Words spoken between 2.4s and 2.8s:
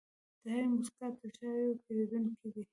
دی.